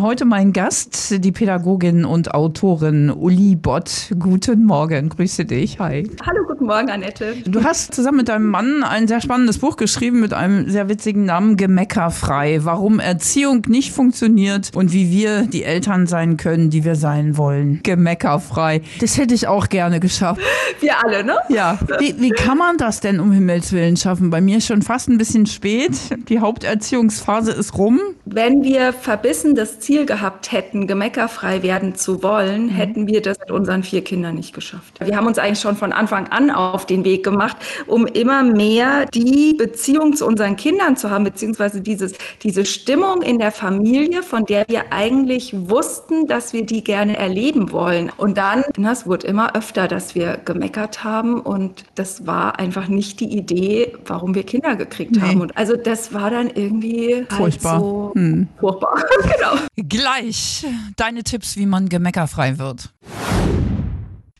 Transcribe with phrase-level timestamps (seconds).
[0.00, 4.12] Heute mein Gast, die Pädagogin und Autorin Uli Bott.
[4.16, 5.80] Guten Morgen, grüße dich.
[5.80, 6.08] Hi.
[6.24, 7.34] Hallo, guten Morgen, Annette.
[7.44, 11.24] Du hast zusammen mit deinem Mann ein sehr spannendes Buch geschrieben mit einem sehr witzigen
[11.24, 12.60] Namen Gemeckerfrei.
[12.62, 17.80] Warum Erziehung nicht funktioniert und wie wir die Eltern sein können, die wir sein wollen.
[17.82, 18.82] Gemeckerfrei.
[19.00, 20.40] Das hätte ich auch gerne geschafft.
[20.78, 21.38] Wir alle, ne?
[21.48, 21.76] Ja.
[21.98, 24.30] Wie, wie kann man das denn um Himmels Willen schaffen?
[24.30, 25.90] Bei mir ist schon fast ein bisschen spät.
[26.28, 27.98] Die Haupterziehungsphase ist rum.
[28.26, 32.70] Wenn wir verbissen das Ziel gehabt hätten, gemeckerfrei werden zu wollen, mhm.
[32.70, 35.00] hätten wir das mit unseren vier Kindern nicht geschafft.
[35.00, 37.56] Wir haben uns eigentlich schon von Anfang an auf den Weg gemacht,
[37.86, 43.38] um immer mehr die Beziehung zu unseren Kindern zu haben, beziehungsweise dieses, diese Stimmung in
[43.38, 48.10] der Familie, von der wir eigentlich wussten, dass wir die gerne erleben wollen.
[48.16, 53.20] Und dann, es wurde immer öfter, dass wir gemeckert haben und das war einfach nicht
[53.20, 55.20] die Idee, warum wir Kinder gekriegt nee.
[55.20, 55.40] haben.
[55.40, 57.72] Und also das war dann irgendwie halt furchtbar.
[57.72, 58.48] Halt so hm.
[58.58, 59.02] furchtbar.
[59.22, 59.77] genau.
[59.86, 62.92] Gleich deine Tipps, wie man gemeckerfrei wird.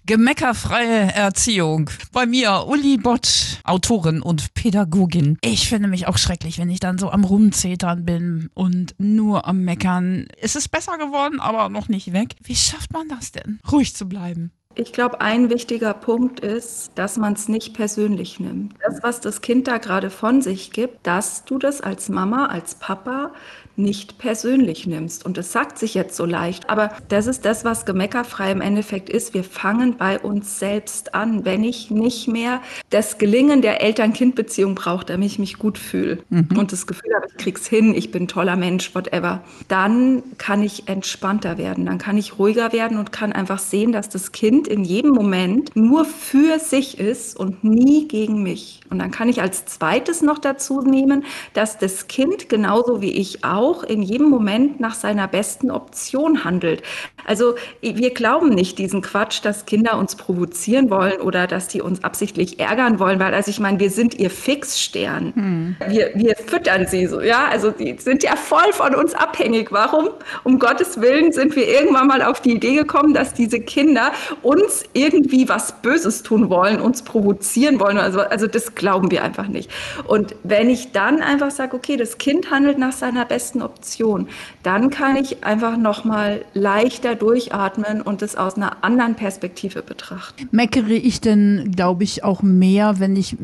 [0.05, 1.91] Gemeckerfreie Erziehung.
[2.13, 5.39] Bei mir Uli Bott, Autorin und Pädagogin.
[5.43, 9.61] Ich finde mich auch schrecklich, wenn ich dann so am Rumzetern bin und nur am
[9.61, 10.27] Meckern.
[10.41, 12.35] Es ist besser geworden, aber noch nicht weg.
[12.43, 14.51] Wie schafft man das denn, ruhig zu bleiben?
[14.81, 18.75] Ich glaube, ein wichtiger Punkt ist, dass man es nicht persönlich nimmt.
[18.81, 22.77] Das, was das Kind da gerade von sich gibt, dass du das als Mama, als
[22.77, 23.33] Papa
[23.79, 25.25] nicht persönlich nimmst.
[25.25, 29.09] Und das sagt sich jetzt so leicht, aber das ist das, was gemeckerfrei im Endeffekt
[29.09, 29.35] ist.
[29.35, 31.45] Wir fangen bei uns selbst an.
[31.45, 36.59] Wenn ich nicht mehr das Gelingen der Eltern-Kind-Beziehung brauche, damit ich mich gut fühle mhm.
[36.59, 40.63] und das Gefühl habe, ich krieg's hin, ich bin ein toller Mensch, whatever, dann kann
[40.63, 44.67] ich entspannter werden, dann kann ich ruhiger werden und kann einfach sehen, dass das Kind
[44.69, 48.81] in jedem Moment nur für sich ist und nie gegen mich.
[48.91, 53.45] Und dann kann ich als zweites noch dazu nehmen, dass das Kind genauso wie ich
[53.45, 56.83] auch in jedem Moment nach seiner besten Option handelt.
[57.25, 62.03] Also wir glauben nicht diesen Quatsch, dass Kinder uns provozieren wollen oder dass die uns
[62.05, 65.33] absichtlich ärgern wollen, weil also ich meine, wir sind ihr Fixstern.
[65.35, 65.77] Hm.
[65.89, 67.49] Wir, wir füttern sie so, ja.
[67.49, 69.73] Also die sind ja voll von uns abhängig.
[69.73, 70.11] Warum?
[70.45, 74.13] Um Gottes Willen sind wir irgendwann mal auf die Idee gekommen, dass diese Kinder
[74.49, 77.99] uns irgendwie was Böses tun wollen, uns provozieren wollen.
[77.99, 79.71] Also, also das glauben wir einfach nicht.
[80.07, 84.29] Und wenn ich dann einfach sage, okay, das Kind handelt nach seiner besten Option.
[84.63, 90.49] Dann kann ich einfach noch mal leichter durchatmen und es aus einer anderen Perspektive betrachten.
[90.51, 93.37] Meckere ich denn, glaube ich, auch mehr, wenn ich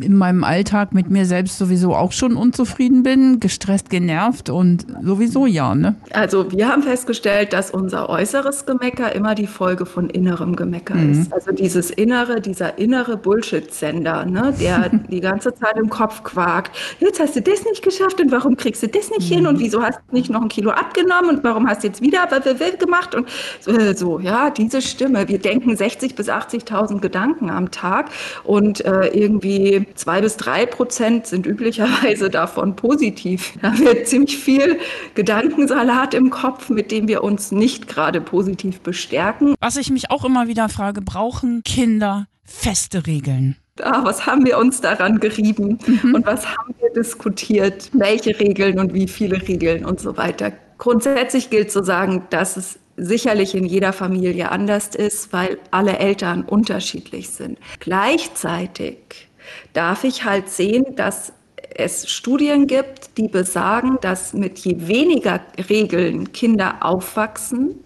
[0.00, 5.46] in meinem Alltag mit mir selbst sowieso auch schon unzufrieden bin, gestresst, genervt und sowieso
[5.46, 5.94] ja, ne?
[6.12, 10.10] Also wir haben festgestellt, dass unser äußeres Gemecker immer die Folge von
[10.42, 11.12] innerem Gemecker mhm.
[11.12, 11.32] ist.
[11.32, 16.76] Also dieses innere, dieser innere Bullshit-Sender, ne, der die ganze Zeit im Kopf quakt.
[17.00, 19.40] Jetzt hast du das nicht geschafft und warum kriegst du das nicht hin?
[19.40, 22.00] Mhm und wieso hast du nicht noch ein Kilo abgenommen und warum hast du jetzt
[22.00, 22.26] wieder
[22.78, 23.28] gemacht und
[23.96, 25.28] so, ja, diese Stimme.
[25.28, 28.10] Wir denken 60 bis 80.000 Gedanken am Tag
[28.44, 33.52] und äh, irgendwie zwei bis drei Prozent sind üblicherweise davon positiv.
[33.60, 34.78] Da wird ziemlich viel
[35.14, 39.54] Gedankensalat im Kopf, mit dem wir uns nicht gerade positiv bestärken.
[39.60, 43.56] Was ich mich auch immer wieder frage, brauchen Kinder feste Regeln?
[43.80, 46.14] ah, was haben wir uns daran gerieben mhm.
[46.14, 50.52] und was haben wir diskutiert, welche Regeln und wie viele Regeln und so weiter.
[50.78, 56.42] Grundsätzlich gilt zu sagen, dass es sicherlich in jeder Familie anders ist, weil alle Eltern
[56.42, 57.58] unterschiedlich sind.
[57.80, 59.28] Gleichzeitig
[59.72, 61.32] darf ich halt sehen, dass
[61.74, 67.82] es Studien gibt, die besagen, dass mit je weniger Regeln Kinder aufwachsen,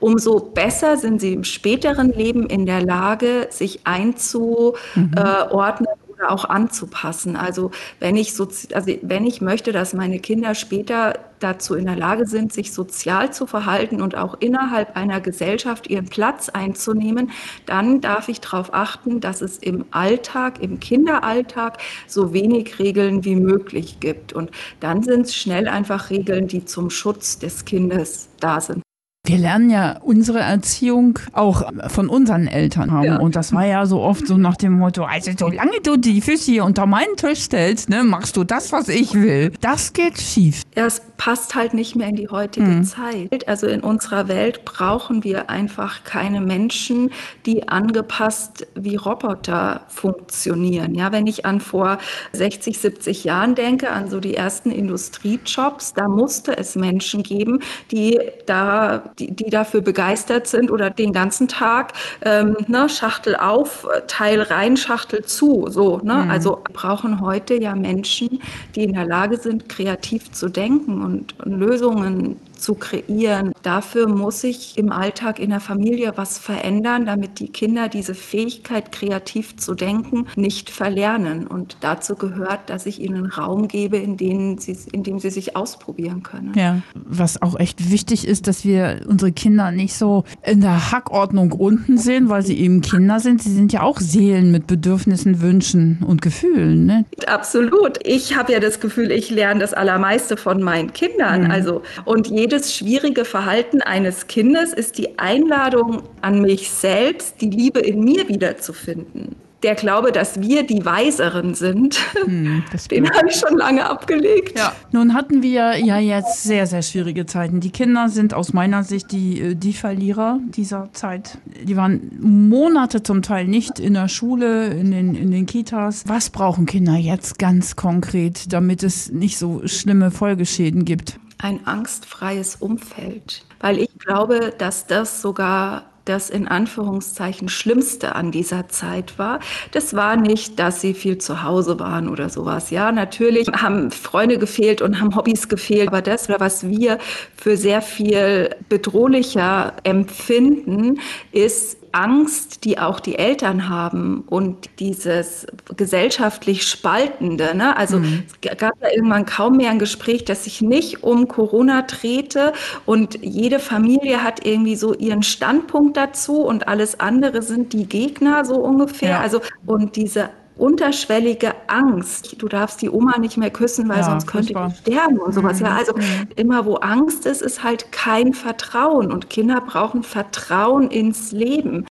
[0.00, 6.14] umso besser sind sie im späteren Leben in der Lage, sich einzuordnen mhm.
[6.14, 7.36] oder auch anzupassen.
[7.36, 7.70] Also
[8.00, 12.26] wenn ich, so, also wenn ich möchte, dass meine Kinder später dazu in der Lage
[12.26, 17.30] sind, sich sozial zu verhalten und auch innerhalb einer Gesellschaft ihren Platz einzunehmen,
[17.66, 23.36] dann darf ich darauf achten, dass es im Alltag, im Kinderalltag so wenig Regeln wie
[23.36, 24.32] möglich gibt.
[24.32, 28.82] Und dann sind es schnell einfach Regeln, die zum Schutz des Kindes da sind.
[29.26, 33.04] Wir lernen ja unsere Erziehung auch von unseren Eltern haben.
[33.04, 33.16] Ja.
[33.20, 36.52] Und das war ja so oft so nach dem Motto, also solange du die Füße
[36.52, 39.52] hier unter meinen Tisch stellst, ne, machst du das, was ich will.
[39.62, 40.62] Das geht schief.
[40.76, 42.84] Ja, es passt halt nicht mehr in die heutige hm.
[42.84, 43.48] Zeit.
[43.48, 47.10] Also in unserer Welt brauchen wir einfach keine Menschen,
[47.46, 50.94] die angepasst wie Roboter funktionieren.
[50.94, 51.96] Ja, wenn ich an vor
[52.32, 57.60] 60, 70 Jahren denke, an so die ersten Industriejobs, da musste es Menschen geben,
[57.90, 63.86] die da die, die dafür begeistert sind oder den ganzen Tag ähm, ne, Schachtel auf,
[64.06, 65.66] Teil rein, Schachtel zu.
[65.68, 66.14] So, ne?
[66.24, 66.30] Mhm.
[66.30, 68.40] Also brauchen heute ja Menschen,
[68.74, 73.52] die in der Lage sind, kreativ zu denken und, und Lösungen zu kreieren.
[73.62, 78.92] Dafür muss ich im Alltag in der Familie was verändern, damit die Kinder diese Fähigkeit,
[78.92, 81.46] kreativ zu denken, nicht verlernen.
[81.46, 85.56] Und dazu gehört, dass ich ihnen Raum gebe, in, denen sie, in dem sie sich
[85.56, 86.52] ausprobieren können.
[86.56, 91.52] Ja, was auch echt wichtig ist, dass wir unsere Kinder nicht so in der Hackordnung
[91.52, 93.42] unten sehen, weil sie eben Kinder sind.
[93.42, 96.86] Sie sind ja auch Seelen mit Bedürfnissen, Wünschen und Gefühlen.
[96.86, 97.04] Ne?
[97.26, 97.98] Absolut.
[98.04, 101.44] Ich habe ja das Gefühl, ich lerne das Allermeiste von meinen Kindern.
[101.44, 101.50] Mhm.
[101.50, 107.80] Also, und jedes schwierige Verhalten eines Kindes ist die Einladung an mich selbst, die Liebe
[107.80, 109.34] in mir wiederzufinden
[109.64, 114.58] der Glaube, dass wir die Weiseren sind, hm, den habe ich schon lange abgelegt.
[114.58, 114.74] Ja.
[114.92, 117.60] Nun hatten wir ja jetzt sehr, sehr schwierige Zeiten.
[117.60, 121.38] Die Kinder sind aus meiner Sicht die, äh, die Verlierer dieser Zeit.
[121.62, 126.04] Die waren Monate zum Teil nicht in der Schule, in den, in den Kitas.
[126.06, 131.18] Was brauchen Kinder jetzt ganz konkret, damit es nicht so schlimme Folgeschäden gibt?
[131.44, 138.70] Ein angstfreies Umfeld, weil ich glaube, dass das sogar das in Anführungszeichen Schlimmste an dieser
[138.70, 139.40] Zeit war.
[139.72, 142.70] Das war nicht, dass sie viel zu Hause waren oder sowas.
[142.70, 146.98] Ja, natürlich haben Freunde gefehlt und haben Hobbys gefehlt, aber das, was wir
[147.36, 150.98] für sehr viel bedrohlicher empfinden,
[151.30, 155.46] ist Angst, die auch die Eltern haben und dieses
[155.76, 157.56] gesellschaftlich Spaltende.
[157.56, 157.76] Ne?
[157.76, 158.24] Also mhm.
[158.42, 162.52] es gab ja irgendwann kaum mehr ein Gespräch, das sich nicht um Corona drehte
[162.84, 168.44] und jede Familie hat irgendwie so ihren Standpunkt dazu und alles andere sind die Gegner
[168.44, 169.10] so ungefähr.
[169.10, 169.20] Ja.
[169.20, 170.30] Also und diese
[170.64, 172.36] unterschwellige Angst.
[172.38, 175.60] Du darfst die Oma nicht mehr küssen, weil ja, sonst könnte die sterben und sowas.
[175.60, 175.66] Mhm.
[175.66, 176.28] Ja, also mhm.
[176.36, 181.84] immer wo Angst ist, ist halt kein Vertrauen und Kinder brauchen Vertrauen ins Leben.